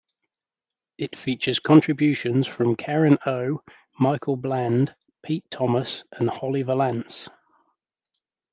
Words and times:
It 0.97 1.15
features 1.15 1.59
contributions 1.59 2.47
from 2.47 2.75
Karen 2.75 3.19
O, 3.27 3.61
Michael 3.99 4.35
Bland, 4.35 4.95
Pete 5.23 5.45
Thomas, 5.51 6.03
and 6.13 6.27
Holly 6.27 6.63
Valance. 6.63 7.29